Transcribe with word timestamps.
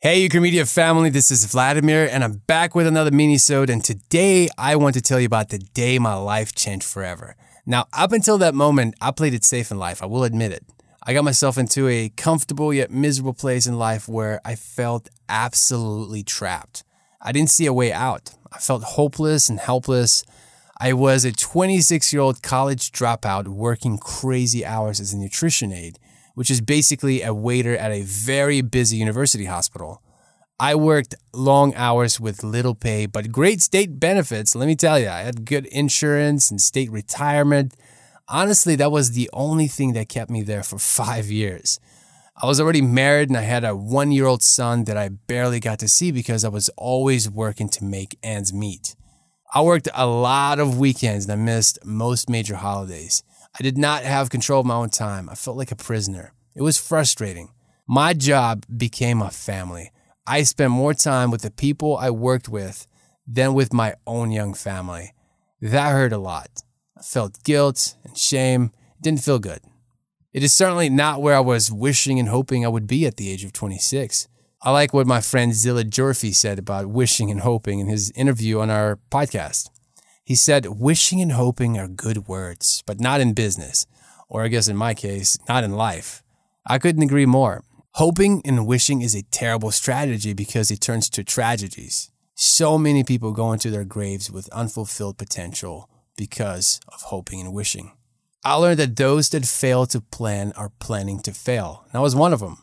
Hey, 0.00 0.28
Media 0.32 0.64
family, 0.64 1.10
this 1.10 1.32
is 1.32 1.44
Vladimir, 1.46 2.08
and 2.08 2.22
I'm 2.22 2.34
back 2.46 2.76
with 2.76 2.86
another 2.86 3.10
mini-sode, 3.10 3.68
and 3.68 3.82
today 3.82 4.48
I 4.56 4.76
want 4.76 4.94
to 4.94 5.00
tell 5.00 5.18
you 5.18 5.26
about 5.26 5.48
the 5.48 5.58
day 5.58 5.98
my 5.98 6.14
life 6.14 6.54
changed 6.54 6.86
forever. 6.86 7.34
Now, 7.66 7.86
up 7.92 8.12
until 8.12 8.38
that 8.38 8.54
moment, 8.54 8.94
I 9.00 9.10
played 9.10 9.34
it 9.34 9.44
safe 9.44 9.72
in 9.72 9.78
life, 9.80 10.00
I 10.00 10.06
will 10.06 10.22
admit 10.22 10.52
it. 10.52 10.64
I 11.02 11.14
got 11.14 11.24
myself 11.24 11.58
into 11.58 11.88
a 11.88 12.10
comfortable 12.10 12.72
yet 12.72 12.92
miserable 12.92 13.34
place 13.34 13.66
in 13.66 13.76
life 13.76 14.06
where 14.06 14.40
I 14.44 14.54
felt 14.54 15.08
absolutely 15.28 16.22
trapped. 16.22 16.84
I 17.20 17.32
didn't 17.32 17.50
see 17.50 17.66
a 17.66 17.72
way 17.72 17.92
out. 17.92 18.30
I 18.52 18.58
felt 18.58 18.84
hopeless 18.84 19.48
and 19.48 19.58
helpless. 19.58 20.22
I 20.80 20.92
was 20.92 21.24
a 21.24 21.32
26 21.32 22.12
year 22.12 22.22
old 22.22 22.40
college 22.40 22.92
dropout 22.92 23.48
working 23.48 23.98
crazy 23.98 24.64
hours 24.64 25.00
as 25.00 25.12
a 25.12 25.18
nutrition 25.18 25.72
aide 25.72 25.98
which 26.38 26.52
is 26.52 26.60
basically 26.60 27.20
a 27.20 27.34
waiter 27.34 27.76
at 27.76 27.90
a 27.90 28.02
very 28.02 28.60
busy 28.60 28.96
university 28.96 29.46
hospital. 29.46 30.00
I 30.60 30.76
worked 30.76 31.16
long 31.34 31.74
hours 31.74 32.20
with 32.20 32.44
little 32.44 32.76
pay, 32.76 33.06
but 33.06 33.32
great 33.32 33.60
state 33.60 33.98
benefits. 33.98 34.54
Let 34.54 34.68
me 34.68 34.76
tell 34.76 35.00
you, 35.00 35.08
I 35.08 35.22
had 35.22 35.44
good 35.44 35.66
insurance 35.66 36.48
and 36.48 36.60
state 36.60 36.92
retirement. 36.92 37.74
Honestly, 38.28 38.76
that 38.76 38.92
was 38.92 39.10
the 39.10 39.28
only 39.32 39.66
thing 39.66 39.94
that 39.94 40.08
kept 40.08 40.30
me 40.30 40.42
there 40.44 40.62
for 40.62 40.78
five 41.00 41.26
years. 41.26 41.80
I 42.40 42.46
was 42.46 42.60
already 42.60 42.82
married 42.82 43.30
and 43.30 43.36
I 43.36 43.42
had 43.42 43.64
a 43.64 43.74
one 43.74 44.12
year 44.12 44.26
old 44.26 44.44
son 44.44 44.84
that 44.84 44.96
I 44.96 45.08
barely 45.08 45.58
got 45.58 45.80
to 45.80 45.88
see 45.88 46.12
because 46.12 46.44
I 46.44 46.50
was 46.50 46.68
always 46.76 47.28
working 47.28 47.68
to 47.70 47.82
make 47.82 48.16
ends 48.22 48.52
meet. 48.52 48.94
I 49.52 49.62
worked 49.62 49.88
a 49.92 50.06
lot 50.06 50.60
of 50.60 50.78
weekends 50.78 51.24
and 51.24 51.32
I 51.32 51.44
missed 51.44 51.84
most 51.84 52.30
major 52.30 52.54
holidays. 52.54 53.24
I 53.60 53.64
did 53.64 53.76
not 53.76 54.04
have 54.04 54.30
control 54.30 54.60
of 54.60 54.66
my 54.66 54.74
own 54.74 54.90
time. 54.90 55.28
I 55.28 55.34
felt 55.34 55.56
like 55.56 55.72
a 55.72 55.76
prisoner. 55.76 56.32
It 56.54 56.62
was 56.62 56.78
frustrating. 56.78 57.50
My 57.88 58.14
job 58.14 58.64
became 58.76 59.20
a 59.20 59.30
family. 59.30 59.90
I 60.26 60.44
spent 60.44 60.70
more 60.70 60.94
time 60.94 61.32
with 61.32 61.42
the 61.42 61.50
people 61.50 61.96
I 61.96 62.10
worked 62.10 62.48
with 62.48 62.86
than 63.26 63.54
with 63.54 63.72
my 63.72 63.94
own 64.06 64.30
young 64.30 64.54
family. 64.54 65.12
That 65.60 65.90
hurt 65.90 66.12
a 66.12 66.18
lot. 66.18 66.62
I 66.96 67.02
felt 67.02 67.42
guilt 67.42 67.96
and 68.04 68.16
shame. 68.16 68.70
It 68.98 69.02
didn't 69.02 69.24
feel 69.24 69.40
good. 69.40 69.60
It 70.32 70.44
is 70.44 70.54
certainly 70.54 70.88
not 70.88 71.20
where 71.20 71.34
I 71.34 71.40
was 71.40 71.72
wishing 71.72 72.20
and 72.20 72.28
hoping 72.28 72.64
I 72.64 72.68
would 72.68 72.86
be 72.86 73.06
at 73.06 73.16
the 73.16 73.30
age 73.30 73.42
of 73.42 73.52
26. 73.52 74.28
I 74.62 74.70
like 74.70 74.92
what 74.92 75.06
my 75.06 75.20
friend 75.20 75.52
Zilla 75.52 75.82
Jorfi 75.82 76.34
said 76.34 76.58
about 76.58 76.86
wishing 76.86 77.30
and 77.30 77.40
hoping 77.40 77.80
in 77.80 77.88
his 77.88 78.12
interview 78.12 78.60
on 78.60 78.70
our 78.70 79.00
podcast. 79.10 79.70
He 80.28 80.34
said, 80.34 80.66
Wishing 80.66 81.22
and 81.22 81.32
hoping 81.32 81.78
are 81.78 81.88
good 81.88 82.28
words, 82.28 82.82
but 82.84 83.00
not 83.00 83.22
in 83.22 83.32
business, 83.32 83.86
or 84.28 84.42
I 84.42 84.48
guess 84.48 84.68
in 84.68 84.76
my 84.76 84.92
case, 84.92 85.38
not 85.48 85.64
in 85.64 85.72
life. 85.72 86.22
I 86.66 86.78
couldn't 86.78 87.02
agree 87.02 87.24
more. 87.24 87.64
Hoping 87.92 88.42
and 88.44 88.66
wishing 88.66 89.00
is 89.00 89.14
a 89.14 89.22
terrible 89.30 89.70
strategy 89.70 90.34
because 90.34 90.70
it 90.70 90.82
turns 90.82 91.08
to 91.08 91.24
tragedies. 91.24 92.10
So 92.34 92.76
many 92.76 93.04
people 93.04 93.32
go 93.32 93.52
into 93.52 93.70
their 93.70 93.86
graves 93.86 94.30
with 94.30 94.50
unfulfilled 94.50 95.16
potential 95.16 95.88
because 96.14 96.78
of 96.88 97.00
hoping 97.04 97.40
and 97.40 97.54
wishing. 97.54 97.92
I 98.44 98.56
learned 98.56 98.80
that 98.80 98.96
those 98.96 99.30
that 99.30 99.46
fail 99.46 99.86
to 99.86 100.02
plan 100.02 100.52
are 100.56 100.72
planning 100.78 101.20
to 101.20 101.32
fail. 101.32 101.86
And 101.86 102.00
I 102.00 102.02
was 102.02 102.14
one 102.14 102.34
of 102.34 102.40
them. 102.40 102.58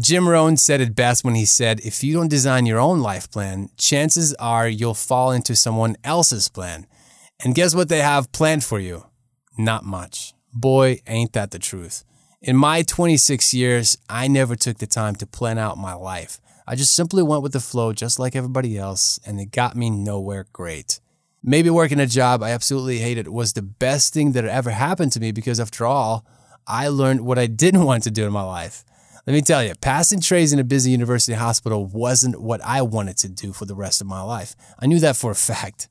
Jim 0.00 0.26
Rohn 0.26 0.56
said 0.56 0.80
it 0.80 0.96
best 0.96 1.24
when 1.24 1.34
he 1.34 1.44
said, 1.44 1.80
If 1.80 2.02
you 2.02 2.14
don't 2.14 2.28
design 2.28 2.64
your 2.64 2.80
own 2.80 3.00
life 3.00 3.30
plan, 3.30 3.68
chances 3.76 4.32
are 4.38 4.66
you'll 4.66 4.94
fall 4.94 5.30
into 5.30 5.54
someone 5.54 5.98
else's 6.02 6.48
plan. 6.48 6.86
And 7.44 7.54
guess 7.54 7.74
what 7.74 7.88
they 7.88 8.00
have 8.00 8.30
planned 8.30 8.62
for 8.62 8.78
you? 8.78 9.06
Not 9.58 9.84
much. 9.84 10.32
Boy, 10.52 11.00
ain't 11.06 11.32
that 11.32 11.50
the 11.50 11.58
truth. 11.58 12.04
In 12.40 12.56
my 12.56 12.82
26 12.82 13.52
years, 13.52 13.98
I 14.08 14.28
never 14.28 14.54
took 14.54 14.78
the 14.78 14.86
time 14.86 15.16
to 15.16 15.26
plan 15.26 15.58
out 15.58 15.76
my 15.76 15.94
life. 15.94 16.40
I 16.66 16.76
just 16.76 16.94
simply 16.94 17.22
went 17.22 17.42
with 17.42 17.52
the 17.52 17.60
flow 17.60 17.92
just 17.92 18.18
like 18.18 18.36
everybody 18.36 18.78
else, 18.78 19.18
and 19.26 19.40
it 19.40 19.50
got 19.50 19.76
me 19.76 19.90
nowhere 19.90 20.46
great. 20.52 21.00
Maybe 21.42 21.70
working 21.70 21.98
a 21.98 22.06
job 22.06 22.42
I 22.42 22.50
absolutely 22.50 22.98
hated 22.98 23.26
was 23.26 23.52
the 23.52 23.62
best 23.62 24.14
thing 24.14 24.32
that 24.32 24.44
ever 24.44 24.70
happened 24.70 25.10
to 25.12 25.20
me 25.20 25.32
because, 25.32 25.58
after 25.58 25.84
all, 25.84 26.24
I 26.68 26.86
learned 26.86 27.22
what 27.22 27.38
I 27.38 27.46
didn't 27.46 27.84
want 27.84 28.04
to 28.04 28.12
do 28.12 28.24
in 28.24 28.32
my 28.32 28.44
life. 28.44 28.84
Let 29.26 29.34
me 29.34 29.40
tell 29.40 29.64
you, 29.64 29.74
passing 29.80 30.20
trays 30.20 30.52
in 30.52 30.60
a 30.60 30.64
busy 30.64 30.92
university 30.92 31.34
hospital 31.34 31.86
wasn't 31.86 32.40
what 32.40 32.60
I 32.64 32.82
wanted 32.82 33.16
to 33.18 33.28
do 33.28 33.52
for 33.52 33.64
the 33.64 33.74
rest 33.74 34.00
of 34.00 34.06
my 34.06 34.22
life. 34.22 34.54
I 34.78 34.86
knew 34.86 35.00
that 35.00 35.16
for 35.16 35.32
a 35.32 35.36
fact. 35.36 35.88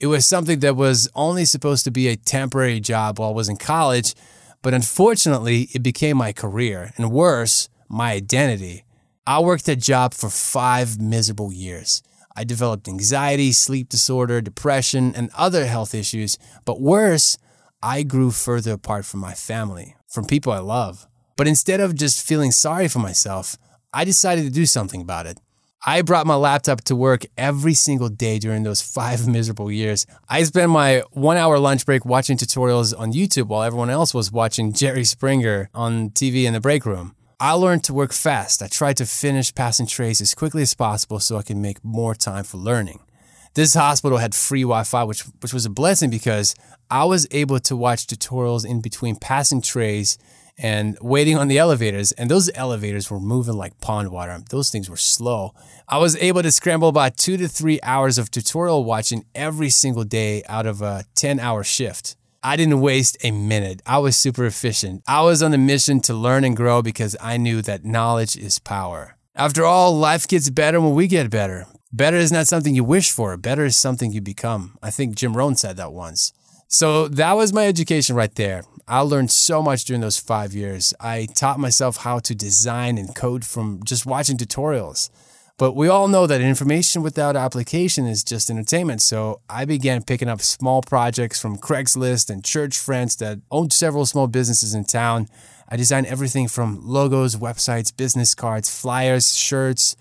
It 0.00 0.08
was 0.08 0.26
something 0.26 0.60
that 0.60 0.76
was 0.76 1.08
only 1.14 1.44
supposed 1.44 1.84
to 1.84 1.90
be 1.90 2.08
a 2.08 2.16
temporary 2.16 2.80
job 2.80 3.18
while 3.18 3.30
I 3.30 3.32
was 3.32 3.48
in 3.48 3.56
college, 3.56 4.14
but 4.60 4.74
unfortunately, 4.74 5.68
it 5.72 5.82
became 5.82 6.16
my 6.16 6.32
career, 6.32 6.92
and 6.96 7.12
worse, 7.12 7.68
my 7.88 8.12
identity. 8.12 8.84
I 9.26 9.40
worked 9.40 9.66
that 9.66 9.76
job 9.76 10.12
for 10.12 10.28
five 10.28 11.00
miserable 11.00 11.52
years. 11.52 12.02
I 12.36 12.44
developed 12.44 12.88
anxiety, 12.88 13.52
sleep 13.52 13.88
disorder, 13.88 14.40
depression, 14.40 15.14
and 15.14 15.30
other 15.36 15.66
health 15.66 15.94
issues. 15.94 16.36
But 16.64 16.80
worse, 16.80 17.38
I 17.82 18.02
grew 18.02 18.32
further 18.32 18.72
apart 18.72 19.04
from 19.04 19.20
my 19.20 19.34
family, 19.34 19.94
from 20.08 20.24
people 20.24 20.52
I 20.52 20.58
love. 20.58 21.06
But 21.36 21.46
instead 21.46 21.80
of 21.80 21.94
just 21.94 22.26
feeling 22.26 22.50
sorry 22.50 22.88
for 22.88 22.98
myself, 22.98 23.56
I 23.92 24.04
decided 24.04 24.44
to 24.44 24.50
do 24.50 24.66
something 24.66 25.00
about 25.00 25.26
it. 25.26 25.40
I 25.86 26.00
brought 26.00 26.26
my 26.26 26.34
laptop 26.34 26.80
to 26.84 26.96
work 26.96 27.26
every 27.36 27.74
single 27.74 28.08
day 28.08 28.38
during 28.38 28.62
those 28.62 28.80
five 28.96 29.28
miserable 29.28 29.70
years. 29.70 30.06
I 30.28 30.42
spent 30.44 30.70
my 30.70 31.02
one 31.10 31.36
hour 31.36 31.58
lunch 31.58 31.84
break 31.84 32.06
watching 32.06 32.38
tutorials 32.38 32.98
on 32.98 33.12
YouTube 33.12 33.48
while 33.48 33.62
everyone 33.62 33.90
else 33.90 34.14
was 34.14 34.32
watching 34.32 34.72
Jerry 34.80 35.04
Springer 35.04 35.68
on 35.74 36.10
TV 36.10 36.44
in 36.44 36.54
the 36.54 36.60
break 36.60 36.86
room. 36.86 37.14
I 37.38 37.52
learned 37.52 37.84
to 37.84 37.92
work 37.92 38.14
fast. 38.14 38.62
I 38.62 38.68
tried 38.68 38.96
to 38.96 39.04
finish 39.04 39.54
passing 39.54 39.86
trays 39.86 40.22
as 40.22 40.34
quickly 40.34 40.62
as 40.62 40.72
possible 40.72 41.20
so 41.20 41.36
I 41.36 41.42
could 41.42 41.58
make 41.58 41.84
more 41.84 42.14
time 42.14 42.44
for 42.44 42.56
learning. 42.56 43.00
This 43.52 43.74
hospital 43.74 44.18
had 44.18 44.34
free 44.34 44.62
Wi 44.62 44.84
Fi, 44.84 45.04
which, 45.04 45.22
which 45.40 45.52
was 45.52 45.66
a 45.66 45.70
blessing 45.70 46.08
because 46.08 46.54
I 46.90 47.04
was 47.04 47.26
able 47.30 47.60
to 47.60 47.76
watch 47.76 48.06
tutorials 48.06 48.64
in 48.64 48.80
between 48.80 49.16
passing 49.16 49.60
trays 49.60 50.16
and 50.56 50.96
waiting 51.00 51.36
on 51.36 51.48
the 51.48 51.58
elevators. 51.58 52.12
And 52.12 52.30
those 52.30 52.50
elevators 52.54 53.10
were 53.10 53.20
moving 53.20 53.54
like 53.54 53.80
pond 53.80 54.10
water. 54.10 54.38
Those 54.50 54.70
things 54.70 54.88
were 54.88 54.96
slow. 54.96 55.54
I 55.88 55.98
was 55.98 56.16
able 56.16 56.42
to 56.42 56.52
scramble 56.52 56.88
about 56.88 57.16
two 57.16 57.36
to 57.36 57.48
three 57.48 57.80
hours 57.82 58.18
of 58.18 58.30
tutorial 58.30 58.84
watching 58.84 59.24
every 59.34 59.70
single 59.70 60.04
day 60.04 60.42
out 60.48 60.66
of 60.66 60.82
a 60.82 61.04
10 61.14 61.40
hour 61.40 61.64
shift. 61.64 62.16
I 62.42 62.56
didn't 62.56 62.82
waste 62.82 63.16
a 63.24 63.30
minute. 63.30 63.80
I 63.86 63.98
was 63.98 64.16
super 64.16 64.44
efficient. 64.44 65.02
I 65.08 65.22
was 65.22 65.42
on 65.42 65.54
a 65.54 65.58
mission 65.58 66.00
to 66.02 66.14
learn 66.14 66.44
and 66.44 66.56
grow 66.56 66.82
because 66.82 67.16
I 67.20 67.38
knew 67.38 67.62
that 67.62 67.84
knowledge 67.86 68.36
is 68.36 68.58
power. 68.58 69.16
After 69.34 69.64
all, 69.64 69.96
life 69.96 70.28
gets 70.28 70.50
better 70.50 70.80
when 70.80 70.94
we 70.94 71.06
get 71.06 71.30
better. 71.30 71.66
Better 71.90 72.16
is 72.16 72.30
not 72.30 72.46
something 72.46 72.74
you 72.74 72.84
wish 72.84 73.10
for, 73.12 73.36
better 73.36 73.64
is 73.64 73.76
something 73.76 74.12
you 74.12 74.20
become. 74.20 74.76
I 74.82 74.90
think 74.90 75.16
Jim 75.16 75.36
Rohn 75.36 75.56
said 75.56 75.76
that 75.76 75.92
once. 75.92 76.32
So 76.68 77.08
that 77.08 77.34
was 77.34 77.52
my 77.52 77.66
education 77.66 78.16
right 78.16 78.34
there. 78.34 78.64
I 78.86 79.00
learned 79.00 79.30
so 79.30 79.62
much 79.62 79.84
during 79.84 80.02
those 80.02 80.18
five 80.18 80.52
years. 80.52 80.92
I 81.00 81.26
taught 81.34 81.58
myself 81.58 81.98
how 81.98 82.18
to 82.20 82.34
design 82.34 82.98
and 82.98 83.14
code 83.14 83.44
from 83.44 83.82
just 83.84 84.04
watching 84.04 84.36
tutorials. 84.36 85.08
But 85.56 85.76
we 85.76 85.88
all 85.88 86.08
know 86.08 86.26
that 86.26 86.40
information 86.40 87.02
without 87.02 87.36
application 87.36 88.06
is 88.06 88.24
just 88.24 88.50
entertainment. 88.50 89.00
So 89.02 89.40
I 89.48 89.64
began 89.64 90.02
picking 90.02 90.28
up 90.28 90.42
small 90.42 90.82
projects 90.82 91.40
from 91.40 91.58
Craigslist 91.58 92.28
and 92.28 92.44
church 92.44 92.76
friends 92.76 93.16
that 93.16 93.38
owned 93.52 93.72
several 93.72 94.04
small 94.04 94.26
businesses 94.26 94.74
in 94.74 94.84
town. 94.84 95.28
I 95.68 95.76
designed 95.76 96.08
everything 96.08 96.48
from 96.48 96.80
logos, 96.82 97.36
websites, 97.36 97.96
business 97.96 98.34
cards, 98.34 98.68
flyers, 98.68 99.34
shirts. 99.36 99.96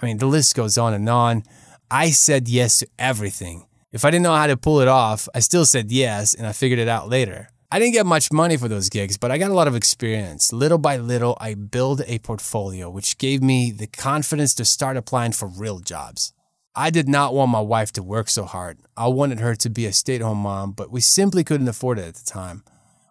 I 0.00 0.06
mean, 0.06 0.18
the 0.18 0.26
list 0.26 0.56
goes 0.56 0.76
on 0.76 0.92
and 0.92 1.08
on. 1.08 1.44
I 1.88 2.10
said 2.10 2.48
yes 2.48 2.78
to 2.78 2.88
everything. 2.98 3.64
If 3.92 4.04
I 4.04 4.10
didn't 4.10 4.24
know 4.24 4.34
how 4.34 4.48
to 4.48 4.56
pull 4.56 4.80
it 4.80 4.88
off, 4.88 5.28
I 5.34 5.40
still 5.40 5.64
said 5.64 5.92
yes 5.92 6.34
and 6.34 6.46
I 6.46 6.52
figured 6.52 6.80
it 6.80 6.88
out 6.88 7.08
later. 7.08 7.48
I 7.70 7.78
didn't 7.78 7.94
get 7.94 8.06
much 8.06 8.32
money 8.32 8.56
for 8.56 8.68
those 8.68 8.88
gigs, 8.88 9.16
but 9.16 9.30
I 9.30 9.38
got 9.38 9.50
a 9.50 9.54
lot 9.54 9.68
of 9.68 9.76
experience. 9.76 10.52
Little 10.52 10.78
by 10.78 10.96
little, 10.96 11.36
I 11.40 11.54
built 11.54 12.00
a 12.06 12.18
portfolio, 12.18 12.90
which 12.90 13.18
gave 13.18 13.42
me 13.42 13.70
the 13.70 13.86
confidence 13.86 14.54
to 14.54 14.64
start 14.64 14.96
applying 14.96 15.32
for 15.32 15.48
real 15.48 15.78
jobs. 15.78 16.32
I 16.74 16.90
did 16.90 17.08
not 17.08 17.32
want 17.32 17.50
my 17.50 17.60
wife 17.60 17.92
to 17.92 18.02
work 18.02 18.28
so 18.28 18.44
hard. 18.44 18.78
I 18.96 19.06
wanted 19.06 19.40
her 19.40 19.54
to 19.54 19.70
be 19.70 19.86
a 19.86 19.92
stay 19.92 20.16
at 20.16 20.20
home 20.20 20.38
mom, 20.38 20.72
but 20.72 20.90
we 20.90 21.00
simply 21.00 21.42
couldn't 21.42 21.68
afford 21.68 21.98
it 21.98 22.06
at 22.06 22.14
the 22.16 22.30
time. 22.30 22.64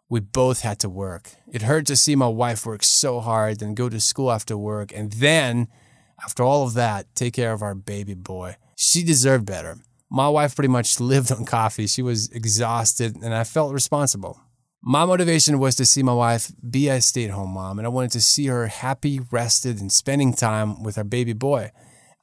We 0.10 0.20
both 0.20 0.62
had 0.62 0.80
to 0.80 0.90
work. 0.90 1.32
It 1.52 1.64
hurt 1.64 1.88
to 1.88 1.96
see 1.96 2.16
my 2.16 2.28
wife 2.28 2.66
work 2.66 2.84
so 2.84 3.22
hard, 3.22 3.60
then 3.60 3.74
go 3.76 3.90
to 3.90 4.00
school 4.00 4.32
after 4.32 4.56
work, 4.58 4.92
and 4.94 5.12
then, 5.14 5.68
after 6.24 6.44
all 6.44 6.64
of 6.64 6.76
that, 6.76 7.08
take 7.16 7.34
care 7.34 7.54
of 7.54 7.62
our 7.62 7.76
baby 7.76 8.14
boy. 8.14 8.58
She 8.76 9.04
deserved 9.04 9.46
better. 9.46 9.80
My 10.16 10.30
wife 10.30 10.56
pretty 10.56 10.70
much 10.70 11.00
lived 11.12 11.30
on 11.30 11.44
coffee. 11.44 11.88
She 11.88 12.02
was 12.02 12.30
exhausted, 12.30 13.18
and 13.22 13.36
I 13.36 13.44
felt 13.44 13.74
responsible. 13.74 14.40
My 14.82 15.04
motivation 15.04 15.60
was 15.60 15.76
to 15.76 15.86
see 15.86 16.04
my 16.04 16.14
wife 16.14 16.54
be 16.70 16.88
a 16.88 17.02
stay 17.02 17.26
at 17.26 17.32
home 17.32 17.50
mom, 17.50 17.80
and 17.80 17.86
I 17.86 17.90
wanted 17.90 18.12
to 18.12 18.22
see 18.22 18.46
her 18.46 18.68
happy, 18.68 19.20
rested, 19.30 19.82
and 19.82 19.92
spending 19.92 20.34
time 20.34 20.84
with 20.84 20.98
our 20.98 21.04
baby 21.04 21.34
boy. 21.34 21.72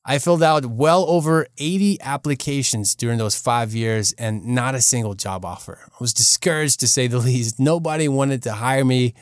I 0.06 0.18
filled 0.18 0.42
out 0.42 0.64
well 0.64 1.04
over 1.06 1.46
80 1.58 2.00
applications 2.00 2.94
during 2.94 3.18
those 3.18 3.38
five 3.38 3.74
years 3.74 4.14
and 4.14 4.46
not 4.46 4.74
a 4.74 4.80
single 4.80 5.14
job 5.14 5.44
offer. 5.44 5.80
I 5.84 5.96
was 6.00 6.14
discouraged 6.14 6.80
to 6.80 6.88
say 6.88 7.08
the 7.08 7.18
least. 7.28 7.60
Nobody 7.60 8.08
wanted 8.08 8.42
to 8.44 8.52
hire 8.52 8.86
me. 8.86 9.12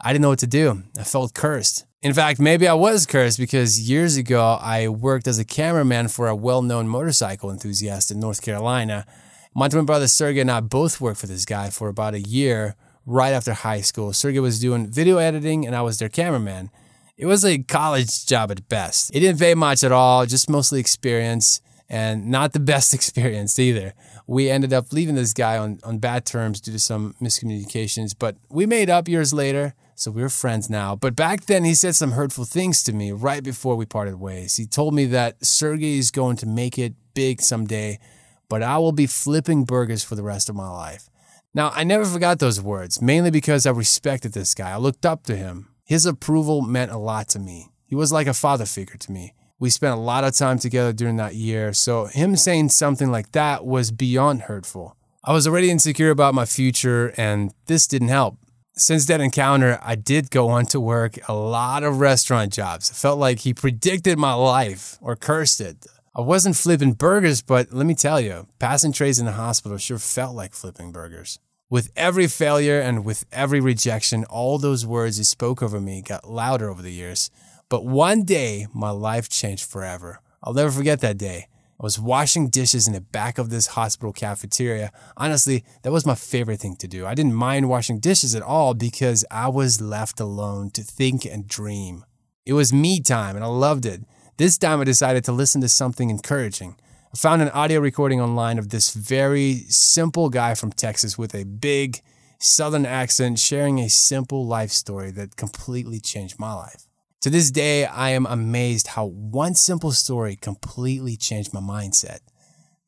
I 0.00 0.14
didn't 0.14 0.22
know 0.22 0.30
what 0.30 0.38
to 0.38 0.46
do. 0.46 0.82
I 0.98 1.04
felt 1.04 1.34
cursed. 1.34 1.84
In 2.04 2.12
fact, 2.12 2.38
maybe 2.38 2.68
I 2.68 2.74
was 2.74 3.06
cursed 3.06 3.38
because 3.38 3.88
years 3.88 4.18
ago 4.18 4.58
I 4.60 4.88
worked 4.88 5.26
as 5.26 5.38
a 5.38 5.44
cameraman 5.44 6.08
for 6.08 6.28
a 6.28 6.36
well 6.36 6.60
known 6.60 6.86
motorcycle 6.86 7.50
enthusiast 7.50 8.10
in 8.10 8.20
North 8.20 8.42
Carolina. 8.42 9.06
My 9.54 9.70
twin 9.70 9.86
brother 9.86 10.06
Sergey 10.06 10.40
and 10.40 10.50
I 10.50 10.60
both 10.60 11.00
worked 11.00 11.18
for 11.18 11.26
this 11.26 11.46
guy 11.46 11.70
for 11.70 11.88
about 11.88 12.12
a 12.12 12.20
year 12.20 12.76
right 13.06 13.32
after 13.32 13.54
high 13.54 13.80
school. 13.80 14.12
Sergey 14.12 14.38
was 14.40 14.60
doing 14.60 14.86
video 14.86 15.16
editing 15.16 15.66
and 15.66 15.74
I 15.74 15.80
was 15.80 15.98
their 15.98 16.10
cameraman. 16.10 16.70
It 17.16 17.24
was 17.24 17.42
a 17.42 17.62
college 17.62 18.26
job 18.26 18.50
at 18.50 18.68
best. 18.68 19.10
It 19.14 19.20
didn't 19.20 19.40
pay 19.40 19.54
much 19.54 19.82
at 19.82 19.90
all, 19.90 20.26
just 20.26 20.50
mostly 20.50 20.80
experience 20.80 21.62
and 21.88 22.26
not 22.26 22.52
the 22.52 22.60
best 22.74 22.92
experience 22.92 23.58
either. 23.58 23.94
We 24.26 24.50
ended 24.50 24.74
up 24.74 24.92
leaving 24.92 25.14
this 25.14 25.32
guy 25.32 25.56
on, 25.56 25.80
on 25.82 26.00
bad 26.00 26.26
terms 26.26 26.60
due 26.60 26.72
to 26.72 26.78
some 26.78 27.14
miscommunications, 27.18 28.14
but 28.18 28.36
we 28.50 28.66
made 28.66 28.90
up 28.90 29.08
years 29.08 29.32
later. 29.32 29.74
So 29.96 30.10
we're 30.10 30.28
friends 30.28 30.68
now. 30.68 30.96
But 30.96 31.14
back 31.14 31.46
then, 31.46 31.64
he 31.64 31.74
said 31.74 31.94
some 31.94 32.12
hurtful 32.12 32.44
things 32.44 32.82
to 32.84 32.92
me 32.92 33.12
right 33.12 33.42
before 33.42 33.76
we 33.76 33.86
parted 33.86 34.16
ways. 34.16 34.56
He 34.56 34.66
told 34.66 34.92
me 34.92 35.04
that 35.06 35.44
Sergey 35.44 35.98
is 35.98 36.10
going 36.10 36.36
to 36.38 36.46
make 36.46 36.78
it 36.78 36.94
big 37.14 37.40
someday, 37.40 38.00
but 38.48 38.62
I 38.62 38.78
will 38.78 38.92
be 38.92 39.06
flipping 39.06 39.64
burgers 39.64 40.02
for 40.02 40.16
the 40.16 40.22
rest 40.22 40.48
of 40.48 40.56
my 40.56 40.68
life. 40.68 41.08
Now, 41.54 41.70
I 41.72 41.84
never 41.84 42.04
forgot 42.04 42.40
those 42.40 42.60
words, 42.60 43.00
mainly 43.00 43.30
because 43.30 43.66
I 43.66 43.70
respected 43.70 44.32
this 44.32 44.54
guy. 44.54 44.72
I 44.72 44.78
looked 44.78 45.06
up 45.06 45.22
to 45.24 45.36
him. 45.36 45.68
His 45.84 46.06
approval 46.06 46.60
meant 46.60 46.90
a 46.90 46.98
lot 46.98 47.28
to 47.28 47.38
me. 47.38 47.68
He 47.86 47.94
was 47.94 48.12
like 48.12 48.26
a 48.26 48.34
father 48.34 48.66
figure 48.66 48.96
to 48.96 49.12
me. 49.12 49.34
We 49.60 49.70
spent 49.70 49.94
a 49.94 50.00
lot 50.00 50.24
of 50.24 50.34
time 50.34 50.58
together 50.58 50.92
during 50.92 51.16
that 51.16 51.36
year, 51.36 51.72
so 51.72 52.06
him 52.06 52.34
saying 52.34 52.70
something 52.70 53.12
like 53.12 53.30
that 53.32 53.64
was 53.64 53.92
beyond 53.92 54.42
hurtful. 54.42 54.96
I 55.22 55.32
was 55.32 55.46
already 55.46 55.70
insecure 55.70 56.10
about 56.10 56.34
my 56.34 56.44
future, 56.44 57.14
and 57.16 57.54
this 57.66 57.86
didn't 57.86 58.08
help 58.08 58.36
since 58.76 59.06
that 59.06 59.20
encounter, 59.20 59.78
I 59.82 59.94
did 59.94 60.30
go 60.30 60.48
on 60.48 60.66
to 60.66 60.80
work 60.80 61.16
a 61.28 61.34
lot 61.34 61.84
of 61.84 62.00
restaurant 62.00 62.52
jobs. 62.52 62.90
Felt 62.90 63.18
like 63.18 63.40
he 63.40 63.54
predicted 63.54 64.18
my 64.18 64.34
life 64.34 64.98
or 65.00 65.14
cursed 65.14 65.60
it. 65.60 65.86
I 66.14 66.20
wasn't 66.20 66.56
flipping 66.56 66.92
burgers, 66.92 67.40
but 67.40 67.72
let 67.72 67.86
me 67.86 67.94
tell 67.94 68.20
you, 68.20 68.46
passing 68.58 68.92
trays 68.92 69.18
in 69.18 69.26
the 69.26 69.32
hospital 69.32 69.78
sure 69.78 69.98
felt 69.98 70.34
like 70.34 70.54
flipping 70.54 70.92
burgers. 70.92 71.38
With 71.70 71.90
every 71.96 72.26
failure 72.26 72.80
and 72.80 73.04
with 73.04 73.24
every 73.32 73.60
rejection, 73.60 74.24
all 74.24 74.58
those 74.58 74.86
words 74.86 75.16
he 75.18 75.24
spoke 75.24 75.62
over 75.62 75.80
me 75.80 76.02
got 76.02 76.28
louder 76.28 76.68
over 76.68 76.82
the 76.82 76.92
years. 76.92 77.30
But 77.68 77.84
one 77.84 78.24
day, 78.24 78.66
my 78.72 78.90
life 78.90 79.28
changed 79.28 79.64
forever. 79.64 80.20
I'll 80.42 80.54
never 80.54 80.70
forget 80.70 81.00
that 81.00 81.18
day. 81.18 81.46
I 81.80 81.82
was 81.82 81.98
washing 81.98 82.50
dishes 82.50 82.86
in 82.86 82.92
the 82.92 83.00
back 83.00 83.36
of 83.36 83.50
this 83.50 83.68
hospital 83.68 84.12
cafeteria. 84.12 84.92
Honestly, 85.16 85.64
that 85.82 85.92
was 85.92 86.06
my 86.06 86.14
favorite 86.14 86.60
thing 86.60 86.76
to 86.76 86.88
do. 86.88 87.04
I 87.04 87.14
didn't 87.14 87.34
mind 87.34 87.68
washing 87.68 87.98
dishes 87.98 88.34
at 88.34 88.42
all 88.42 88.74
because 88.74 89.24
I 89.30 89.48
was 89.48 89.80
left 89.80 90.20
alone 90.20 90.70
to 90.70 90.82
think 90.82 91.24
and 91.24 91.48
dream. 91.48 92.04
It 92.46 92.52
was 92.52 92.72
me 92.72 93.00
time 93.00 93.34
and 93.34 93.44
I 93.44 93.48
loved 93.48 93.86
it. 93.86 94.02
This 94.36 94.56
time 94.56 94.80
I 94.80 94.84
decided 94.84 95.24
to 95.24 95.32
listen 95.32 95.60
to 95.62 95.68
something 95.68 96.10
encouraging. 96.10 96.76
I 97.12 97.16
found 97.16 97.42
an 97.42 97.50
audio 97.50 97.80
recording 97.80 98.20
online 98.20 98.58
of 98.58 98.68
this 98.68 98.92
very 98.92 99.64
simple 99.68 100.30
guy 100.30 100.54
from 100.54 100.72
Texas 100.72 101.18
with 101.18 101.34
a 101.34 101.44
big 101.44 102.00
southern 102.38 102.86
accent 102.86 103.38
sharing 103.38 103.78
a 103.80 103.88
simple 103.88 104.46
life 104.46 104.70
story 104.70 105.10
that 105.12 105.36
completely 105.36 105.98
changed 106.00 106.38
my 106.38 106.52
life. 106.52 106.86
To 107.24 107.30
this 107.30 107.50
day, 107.50 107.86
I 107.86 108.10
am 108.10 108.26
amazed 108.26 108.88
how 108.88 109.06
one 109.06 109.54
simple 109.54 109.92
story 109.92 110.36
completely 110.36 111.16
changed 111.16 111.54
my 111.54 111.60
mindset. 111.60 112.18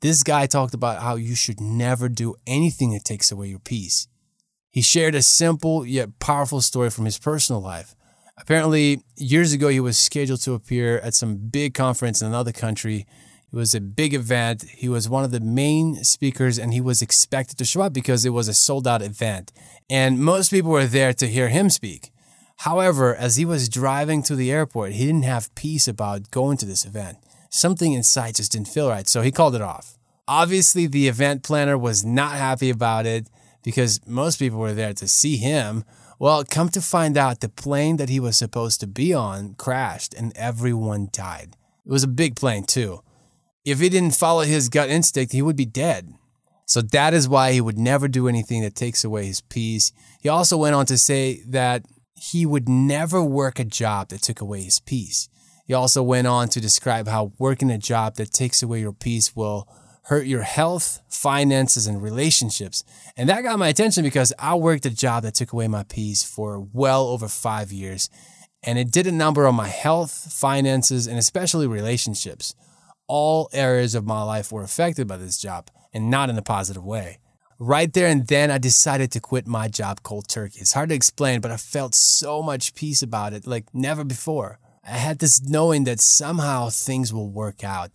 This 0.03 0.23
guy 0.23 0.45
talked 0.45 0.75
about 0.75 1.01
how 1.01 1.15
you 1.15 1.35
should 1.35 1.59
never 1.59 2.11
do 2.11 2.35
anything 2.47 2.91
that 2.91 3.03
takes 3.03 3.33
away 3.33 3.47
your 3.47 3.61
peace. 3.61 4.09
He 4.71 4.83
shared 4.83 5.15
a 5.15 5.23
simple 5.23 5.87
yet 5.87 6.19
powerful 6.19 6.61
story 6.61 6.91
from 6.91 7.07
his 7.07 7.19
personal 7.19 7.63
life. 7.63 7.95
Apparently, 8.37 9.01
years 9.17 9.55
ago, 9.55 9.69
he 9.69 9.81
was 9.81 9.97
scheduled 9.97 10.43
to 10.43 10.53
appear 10.53 10.99
at 10.99 11.15
some 11.15 11.39
big 11.39 11.73
conference 11.73 12.21
in 12.21 12.29
another 12.29 12.53
country. 12.53 13.07
It 13.51 13.57
was 13.57 13.75
a 13.75 13.81
big 13.81 14.13
event. 14.13 14.65
He 14.65 14.91
was 14.91 15.09
one 15.09 15.25
of 15.25 15.31
the 15.31 15.41
main 15.41 16.05
speakers 16.05 16.59
and 16.59 16.75
he 16.75 16.83
was 16.83 17.01
expected 17.01 17.57
to 17.57 17.65
show 17.65 17.81
up 17.81 17.95
because 17.95 18.27
it 18.27 18.35
was 18.35 18.49
a 18.49 18.53
sold 18.53 18.87
out 18.87 19.01
event. 19.01 19.51
And 19.89 20.21
most 20.21 20.51
people 20.51 20.73
were 20.73 20.85
there 20.85 21.15
to 21.15 21.27
hear 21.27 21.49
him 21.49 21.71
speak. 21.71 22.11
However, 22.61 23.15
as 23.15 23.37
he 23.37 23.45
was 23.45 23.69
driving 23.69 24.23
to 24.25 24.35
the 24.35 24.51
airport, 24.51 24.93
he 24.93 25.07
didn't 25.07 25.25
have 25.25 25.55
peace 25.55 25.87
about 25.87 26.31
going 26.31 26.57
to 26.59 26.67
this 26.67 26.85
event. 26.85 27.19
Something 27.51 27.93
inside 27.93 28.37
just 28.37 28.53
didn't 28.53 28.69
feel 28.69 28.89
right, 28.89 29.07
so 29.07 29.23
he 29.23 29.31
called 29.31 29.55
it 29.55 29.63
off. 29.63 29.99
Obviously, 30.27 30.87
the 30.87 31.07
event 31.07 31.43
planner 31.43 31.79
was 31.79 32.05
not 32.05 32.33
happy 32.33 32.71
about 32.71 33.07
it 33.07 33.29
because 33.63 34.01
most 34.07 34.39
people 34.39 34.59
were 34.59 34.75
there 34.75 34.95
to 34.95 35.07
see 35.07 35.37
him. 35.37 35.85
Well, 36.19 36.45
come 36.49 36.69
to 36.71 36.81
find 36.81 37.17
out, 37.17 37.41
the 37.41 37.49
plane 37.49 37.99
that 37.99 38.09
he 38.09 38.19
was 38.19 38.37
supposed 38.37 38.81
to 38.81 38.87
be 38.87 39.13
on 39.13 39.55
crashed 39.55 40.15
and 40.15 40.33
everyone 40.37 41.09
died. 41.13 41.57
It 41.85 41.93
was 41.93 42.05
a 42.05 42.09
big 42.09 42.37
plane, 42.37 42.65
too. 42.65 43.03
If 43.65 43.81
he 43.81 43.89
didn't 43.89 44.17
follow 44.17 44.43
his 44.43 44.69
gut 44.69 44.89
instinct, 44.89 45.33
he 45.33 45.43
would 45.43 45.57
be 45.57 45.67
dead. 45.67 46.15
So 46.65 46.81
that 46.83 47.15
is 47.15 47.29
why 47.29 47.53
he 47.53 47.61
would 47.61 47.79
never 47.79 48.09
do 48.09 48.29
anything 48.29 48.63
that 48.63 48.75
takes 48.75 49.05
away 49.05 49.27
his 49.27 49.41
peace. 49.41 49.93
He 50.21 50.29
also 50.29 50.57
went 50.57 50.75
on 50.75 50.87
to 50.87 50.99
say 50.99 51.43
that 51.47 51.85
he 52.17 52.47
would 52.47 52.69
never 52.69 53.23
work 53.23 53.59
a 53.59 53.65
job 53.65 54.09
that 54.09 54.23
took 54.23 54.41
away 54.41 54.63
his 54.63 54.81
peace. 54.81 55.29
He 55.67 55.75
also 55.75 56.03
went 56.03 56.27
on 56.27 56.49
to 56.49 56.61
describe 56.61 57.09
how 57.09 57.33
working 57.39 57.71
a 57.71 57.79
job 57.79 58.17
that 58.17 58.33
takes 58.33 58.63
away 58.63 58.81
your 58.81 58.93
peace 58.93 59.37
will 59.37 59.69
hurt 60.05 60.27
your 60.27 60.43
health, 60.43 61.01
finances, 61.09 61.89
and 61.89 62.01
relationships. 62.01 62.85
And 63.17 63.29
that 63.29 63.43
got 63.43 63.59
my 63.59 63.69
attention 63.69 64.05
because 64.05 64.33
I 64.39 64.55
worked 64.55 64.87
a 64.87 64.91
job 64.91 65.25
that 65.25 65.35
took 65.35 65.53
away 65.53 65.67
my 65.67 65.83
peace 65.83 66.23
for 66.23 66.61
well 66.73 67.09
over 67.09 67.27
five 67.27 67.73
years. 67.73 68.09
And 68.63 68.79
it 68.79 68.93
did 68.93 69.09
a 69.09 69.13
number 69.13 69.47
on 69.47 69.57
my 69.57 69.69
health, 69.69 70.33
finances, 70.33 71.09
and 71.09 71.19
especially 71.19 71.67
relationships. 71.67 72.55
All 73.09 73.49
areas 73.53 73.97
of 73.97 74.07
my 74.07 74.23
life 74.23 74.53
were 74.53 74.63
affected 74.63 75.09
by 75.09 75.17
this 75.17 75.39
job 75.39 75.71
and 75.93 76.11
not 76.11 76.31
in 76.31 76.39
a 76.39 76.43
positive 76.43 76.85
way. 76.85 77.19
Right 77.59 77.91
there 77.91 78.09
and 78.09 78.27
then, 78.27 78.51
I 78.51 78.59
decided 78.59 79.11
to 79.13 79.21
quit 79.21 79.47
my 79.47 79.67
job 79.69 80.03
cold 80.03 80.29
turkey. 80.29 80.61
It's 80.61 80.75
hard 80.75 80.91
to 80.91 80.95
explain, 80.95 81.41
but 81.41 81.51
I 81.51 81.57
felt 81.57 81.95
so 81.95 82.43
much 82.43 82.75
peace 82.75 83.03
about 83.03 83.33
it 83.33 83.47
like 83.47 83.65
never 83.73 84.05
before. 84.05 84.59
I 84.85 84.99
had 84.99 85.21
this 85.21 85.43
knowing 85.43 85.85
that 85.85 85.99
somehow 85.99 86.69
things 86.69 87.15
will 87.15 87.31
work 87.31 87.65
out. 87.65 87.93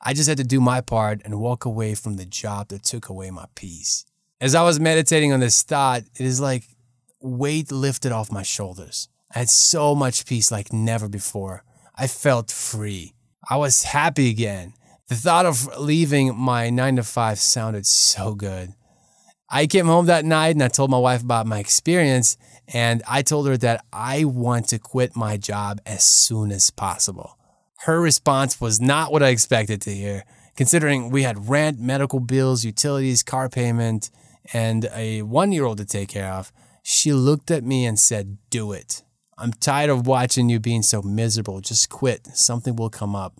I 0.00 0.14
just 0.14 0.28
had 0.28 0.38
to 0.38 0.44
do 0.44 0.60
my 0.60 0.80
part 0.80 1.20
and 1.24 1.40
walk 1.40 1.64
away 1.64 1.94
from 1.94 2.16
the 2.16 2.24
job 2.24 2.68
that 2.68 2.84
took 2.84 3.08
away 3.08 3.30
my 3.30 3.46
peace. 3.56 4.04
As 4.40 4.54
I 4.54 4.62
was 4.62 4.78
meditating 4.78 5.32
on 5.32 5.40
this 5.40 5.62
thought, 5.62 6.02
it 6.14 6.24
is 6.24 6.40
like 6.40 6.64
weight 7.20 7.72
lifted 7.72 8.12
off 8.12 8.30
my 8.30 8.42
shoulders. 8.44 9.08
I 9.34 9.40
had 9.40 9.50
so 9.50 9.96
much 9.96 10.26
peace 10.26 10.52
like 10.52 10.72
never 10.72 11.08
before. 11.08 11.64
I 11.96 12.06
felt 12.06 12.52
free. 12.52 13.14
I 13.50 13.56
was 13.56 13.82
happy 13.82 14.30
again. 14.30 14.74
The 15.08 15.16
thought 15.16 15.44
of 15.44 15.76
leaving 15.76 16.36
my 16.36 16.70
nine 16.70 16.96
to 16.96 17.02
five 17.02 17.40
sounded 17.40 17.84
so 17.84 18.34
good. 18.34 18.74
I 19.54 19.66
came 19.66 19.84
home 19.84 20.06
that 20.06 20.24
night 20.24 20.56
and 20.56 20.62
I 20.62 20.68
told 20.68 20.90
my 20.90 20.98
wife 20.98 21.22
about 21.22 21.46
my 21.46 21.58
experience. 21.58 22.38
And 22.68 23.02
I 23.06 23.20
told 23.20 23.46
her 23.48 23.58
that 23.58 23.84
I 23.92 24.24
want 24.24 24.68
to 24.68 24.78
quit 24.78 25.14
my 25.14 25.36
job 25.36 25.78
as 25.84 26.04
soon 26.04 26.50
as 26.50 26.70
possible. 26.70 27.36
Her 27.80 28.00
response 28.00 28.62
was 28.62 28.80
not 28.80 29.12
what 29.12 29.22
I 29.22 29.28
expected 29.28 29.82
to 29.82 29.90
hear, 29.90 30.24
considering 30.56 31.10
we 31.10 31.24
had 31.24 31.50
rent, 31.50 31.78
medical 31.78 32.18
bills, 32.18 32.64
utilities, 32.64 33.22
car 33.22 33.50
payment, 33.50 34.10
and 34.54 34.88
a 34.94 35.20
one 35.22 35.52
year 35.52 35.66
old 35.66 35.78
to 35.78 35.84
take 35.84 36.08
care 36.08 36.32
of. 36.32 36.50
She 36.82 37.12
looked 37.12 37.50
at 37.50 37.62
me 37.62 37.84
and 37.84 37.98
said, 37.98 38.38
Do 38.48 38.72
it. 38.72 39.02
I'm 39.36 39.52
tired 39.52 39.90
of 39.90 40.06
watching 40.06 40.48
you 40.48 40.60
being 40.60 40.82
so 40.82 41.02
miserable. 41.02 41.60
Just 41.60 41.90
quit. 41.90 42.26
Something 42.28 42.76
will 42.76 42.90
come 42.90 43.14
up. 43.14 43.38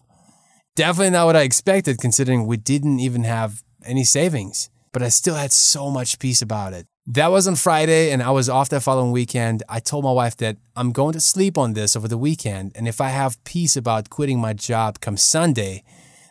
Definitely 0.77 1.11
not 1.11 1.27
what 1.27 1.37
I 1.37 1.43
expected, 1.43 1.99
considering 1.99 2.47
we 2.47 2.59
didn't 2.59 3.01
even 3.01 3.25
have 3.25 3.63
any 3.85 4.05
savings 4.05 4.69
but 4.93 5.03
I 5.03 5.09
still 5.09 5.35
had 5.35 5.53
so 5.53 5.91
much 5.91 6.19
peace 6.19 6.43
about 6.43 6.73
it. 6.73 6.87
That 7.07 7.33
was 7.33 7.49
on 7.49 7.57
Friday, 7.57 8.13
and 8.13 8.23
I 8.23 8.31
was 8.31 8.49
off 8.49 8.69
that 8.69 8.83
following 8.83 9.11
weekend. 9.11 9.65
I 9.69 9.81
told 9.81 10.05
my 10.05 10.13
wife 10.13 10.37
that 10.37 10.59
I'm 10.77 10.93
going 10.93 11.15
to 11.15 11.21
sleep 11.21 11.59
on 11.59 11.73
this 11.73 11.97
over 11.97 12.07
the 12.07 12.19
weekend, 12.19 12.73
and 12.77 12.87
if 12.87 13.01
I 13.01 13.09
have 13.09 13.43
peace 13.45 13.77
about 13.77 14.11
quitting 14.11 14.39
my 14.39 14.53
job 14.53 15.01
come 15.01 15.17
Sunday, 15.17 15.83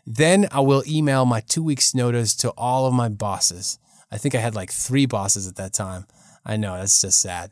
then 0.06 0.48
I 0.52 0.62
will 0.62 0.84
email 0.88 1.26
my 1.26 1.42
two 1.42 1.64
weeks' 1.64 1.94
notice 1.94 2.36
to 2.38 2.52
all 2.52 2.86
of 2.86 2.94
my 2.94 3.10
bosses. 3.10 3.80
I 4.12 4.18
think 4.18 4.34
I 4.34 4.40
had 4.40 4.56
like 4.56 4.72
three 4.72 5.06
bosses 5.06 5.48
at 5.48 5.56
that 5.58 5.74
time. 5.74 6.06
I 6.46 6.58
know, 6.58 6.78
that's 6.78 7.02
just 7.02 7.22
sad. 7.22 7.52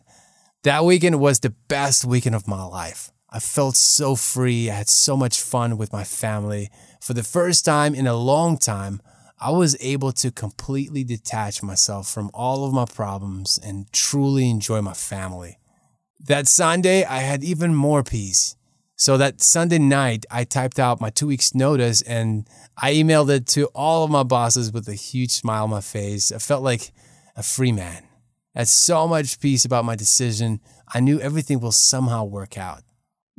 That 0.64 0.86
weekend 0.86 1.20
was 1.20 1.40
the 1.40 1.54
best 1.68 2.06
weekend 2.06 2.36
of 2.36 2.48
my 2.48 2.64
life. 2.64 3.12
I 3.30 3.40
felt 3.40 3.76
so 3.76 4.16
free. 4.16 4.70
I 4.70 4.76
had 4.76 4.90
so 4.90 5.16
much 5.16 5.40
fun 5.40 5.78
with 5.78 5.94
my 5.94 6.04
family. 6.04 6.70
For 7.00 7.14
the 7.14 7.24
first 7.24 7.64
time 7.64 7.94
in 7.94 8.08
a 8.08 8.16
long 8.16 8.58
time, 8.58 9.02
I 9.42 9.52
was 9.52 9.78
able 9.80 10.12
to 10.14 10.32
completely 10.32 11.06
detach 11.06 11.64
myself 11.64 12.10
from 12.10 12.30
all 12.34 12.66
of 12.66 12.74
my 12.74 12.86
problems 12.86 13.58
and 13.64 13.92
truly 13.94 14.50
enjoy 14.50 14.82
my 14.82 14.94
family. 14.94 15.60
That 16.20 16.48
Sunday, 16.48 17.06
I 17.06 17.20
had 17.20 17.42
even 17.42 17.74
more 17.74 18.04
peace. 18.04 18.58
So 18.98 19.16
that 19.16 19.40
Sunday 19.42 19.80
night, 19.80 20.26
I 20.30 20.44
typed 20.44 20.78
out 20.78 21.00
my 21.00 21.10
two 21.10 21.28
weeks' 21.28 21.56
notice 21.56 22.02
and 22.02 22.50
I 22.82 22.94
emailed 22.94 23.30
it 23.30 23.48
to 23.48 23.68
all 23.68 24.04
of 24.04 24.12
my 24.12 24.24
bosses 24.24 24.74
with 24.74 24.90
a 24.90 24.94
huge 24.94 25.32
smile 25.32 25.64
on 25.64 25.70
my 25.70 25.80
face. 25.80 26.34
I 26.34 26.40
felt 26.40 26.62
like 26.62 26.92
a 27.38 27.44
free 27.44 27.72
man. 27.72 28.04
I 28.54 28.60
had 28.60 28.68
so 28.68 29.08
much 29.08 29.40
peace 29.40 29.64
about 29.64 29.86
my 29.86 29.96
decision. 29.96 30.60
I 30.94 31.00
knew 31.00 31.18
everything 31.22 31.62
will 31.62 31.72
somehow 31.72 32.26
work 32.26 32.58
out. 32.58 32.84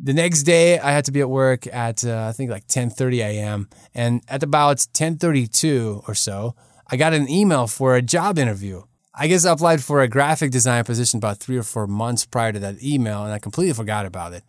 The 0.02 0.14
next 0.14 0.44
day, 0.44 0.78
I 0.78 0.92
had 0.92 1.04
to 1.04 1.12
be 1.12 1.20
at 1.20 1.28
work 1.28 1.66
at 1.66 2.06
uh, 2.06 2.26
I 2.28 2.32
think 2.32 2.50
like 2.50 2.66
10:30 2.66 3.18
a.m. 3.18 3.68
and 3.94 4.22
at 4.28 4.42
about 4.42 4.78
10:32 4.94 6.08
or 6.08 6.14
so, 6.14 6.54
I 6.90 6.96
got 6.96 7.12
an 7.12 7.28
email 7.28 7.66
for 7.66 7.94
a 7.94 8.02
job 8.02 8.38
interview. 8.38 8.82
I 9.14 9.26
guess 9.26 9.44
I 9.44 9.52
applied 9.52 9.82
for 9.82 10.00
a 10.00 10.08
graphic 10.08 10.52
design 10.52 10.84
position 10.84 11.18
about 11.18 11.38
three 11.38 11.58
or 11.58 11.62
four 11.62 11.86
months 11.86 12.24
prior 12.24 12.52
to 12.52 12.58
that 12.60 12.82
email, 12.82 13.24
and 13.24 13.32
I 13.32 13.38
completely 13.38 13.74
forgot 13.74 14.06
about 14.06 14.32
it. 14.32 14.42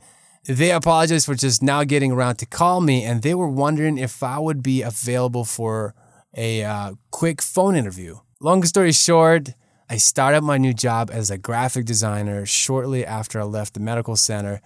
They 0.45 0.71
apologized 0.71 1.25
for 1.25 1.35
just 1.35 1.61
now 1.61 1.83
getting 1.83 2.13
around 2.13 2.37
to 2.37 2.45
call 2.45 2.79
me, 2.79 3.03
and 3.03 3.21
they 3.21 3.35
were 3.35 3.49
wondering 3.49 3.97
if 3.97 4.23
I 4.23 4.39
would 4.39 4.63
be 4.63 4.81
available 4.83 5.43
for 5.43 5.93
a 6.33 6.63
uh, 6.63 6.93
quick 7.11 7.41
phone 7.41 7.75
interview. 7.75 8.19
Long 8.39 8.63
story 8.63 8.93
short, 8.93 9.49
I 9.89 9.97
started 9.97 10.43
my 10.43 10.57
new 10.57 10.73
job 10.73 11.09
as 11.11 11.29
a 11.29 11.37
graphic 11.37 11.83
designer 11.83 12.45
shortly 12.45 13.05
after 13.05 13.41
I 13.41 13.43
left 13.43 13.73
the 13.73 13.81
medical 13.81 14.15
center. 14.15 14.61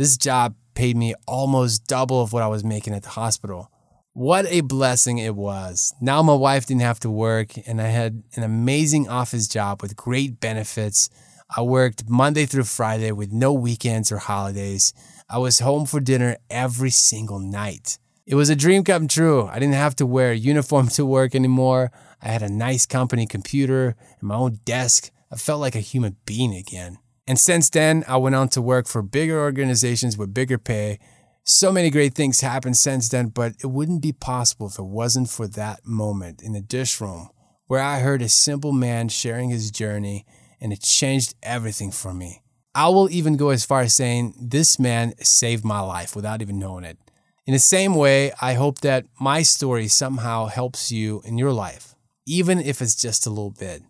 This 0.00 0.16
job 0.16 0.54
paid 0.72 0.96
me 0.96 1.14
almost 1.26 1.86
double 1.86 2.22
of 2.22 2.32
what 2.32 2.42
I 2.42 2.46
was 2.46 2.64
making 2.64 2.94
at 2.94 3.02
the 3.02 3.10
hospital. 3.10 3.70
What 4.14 4.46
a 4.48 4.62
blessing 4.62 5.18
it 5.18 5.36
was. 5.36 5.92
Now 6.00 6.22
my 6.22 6.32
wife 6.32 6.64
didn't 6.64 6.80
have 6.80 7.00
to 7.00 7.10
work, 7.10 7.50
and 7.66 7.82
I 7.82 7.88
had 7.88 8.22
an 8.34 8.42
amazing 8.42 9.10
office 9.10 9.46
job 9.46 9.82
with 9.82 9.96
great 9.96 10.40
benefits. 10.40 11.10
I 11.54 11.60
worked 11.60 12.08
Monday 12.08 12.46
through 12.46 12.64
Friday 12.64 13.12
with 13.12 13.30
no 13.30 13.52
weekends 13.52 14.10
or 14.10 14.16
holidays. 14.16 14.94
I 15.28 15.36
was 15.36 15.58
home 15.58 15.84
for 15.84 16.00
dinner 16.00 16.38
every 16.48 16.88
single 16.88 17.38
night. 17.38 17.98
It 18.24 18.36
was 18.36 18.48
a 18.48 18.56
dream 18.56 18.84
come 18.84 19.06
true. 19.06 19.48
I 19.48 19.58
didn't 19.58 19.74
have 19.74 19.96
to 19.96 20.06
wear 20.06 20.30
a 20.30 20.34
uniform 20.34 20.88
to 20.96 21.04
work 21.04 21.34
anymore. 21.34 21.92
I 22.22 22.28
had 22.28 22.42
a 22.42 22.48
nice 22.48 22.86
company 22.86 23.26
computer 23.26 23.96
and 24.18 24.28
my 24.30 24.36
own 24.36 24.60
desk. 24.64 25.10
I 25.30 25.36
felt 25.36 25.60
like 25.60 25.74
a 25.74 25.80
human 25.80 26.16
being 26.24 26.54
again. 26.54 27.00
And 27.30 27.38
since 27.38 27.70
then, 27.70 28.02
I 28.08 28.16
went 28.16 28.34
on 28.34 28.48
to 28.48 28.60
work 28.60 28.88
for 28.88 29.02
bigger 29.02 29.38
organizations 29.38 30.18
with 30.18 30.34
bigger 30.34 30.58
pay. 30.58 30.98
So 31.44 31.70
many 31.70 31.88
great 31.88 32.12
things 32.12 32.40
happened 32.40 32.76
since 32.76 33.08
then, 33.08 33.28
but 33.28 33.52
it 33.62 33.68
wouldn't 33.68 34.02
be 34.02 34.10
possible 34.10 34.66
if 34.66 34.80
it 34.80 34.84
wasn't 34.84 35.30
for 35.30 35.46
that 35.46 35.86
moment 35.86 36.42
in 36.42 36.54
the 36.54 36.60
dish 36.60 37.00
room 37.00 37.30
where 37.68 37.80
I 37.80 38.00
heard 38.00 38.20
a 38.20 38.28
simple 38.28 38.72
man 38.72 39.08
sharing 39.08 39.48
his 39.48 39.70
journey 39.70 40.26
and 40.60 40.72
it 40.72 40.82
changed 40.82 41.36
everything 41.40 41.92
for 41.92 42.12
me. 42.12 42.42
I 42.74 42.88
will 42.88 43.08
even 43.08 43.36
go 43.36 43.50
as 43.50 43.64
far 43.64 43.82
as 43.82 43.94
saying 43.94 44.34
this 44.36 44.80
man 44.80 45.14
saved 45.22 45.64
my 45.64 45.78
life 45.78 46.16
without 46.16 46.42
even 46.42 46.58
knowing 46.58 46.82
it. 46.82 46.98
In 47.46 47.52
the 47.52 47.60
same 47.60 47.94
way, 47.94 48.32
I 48.42 48.54
hope 48.54 48.80
that 48.80 49.06
my 49.20 49.42
story 49.42 49.86
somehow 49.86 50.46
helps 50.46 50.90
you 50.90 51.22
in 51.24 51.38
your 51.38 51.52
life, 51.52 51.94
even 52.26 52.58
if 52.58 52.82
it's 52.82 53.00
just 53.00 53.24
a 53.24 53.30
little 53.30 53.54
bit. 53.56 53.84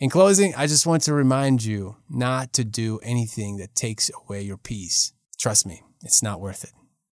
In 0.00 0.10
closing, 0.10 0.54
I 0.56 0.66
just 0.66 0.86
want 0.86 1.02
to 1.04 1.14
remind 1.14 1.64
you 1.64 1.96
not 2.10 2.52
to 2.54 2.64
do 2.64 2.98
anything 3.02 3.58
that 3.58 3.74
takes 3.76 4.10
away 4.22 4.42
your 4.42 4.56
peace. 4.56 5.12
Trust 5.38 5.66
me, 5.66 5.82
it's 6.02 6.22
not 6.22 6.40
worth 6.40 6.64
it. 6.64 6.72